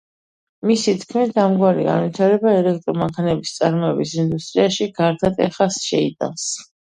მისი 0.69 0.93
თქმით, 1.01 1.35
ამგვარი 1.43 1.85
განვითარება 1.87 2.53
ელექტრო 2.61 2.95
მანქანების 3.01 3.53
წარმოების 3.59 4.15
ინდუსტრიაში 4.25 4.89
გარდატეხას 5.03 5.79
შეიტანს. 5.93 6.49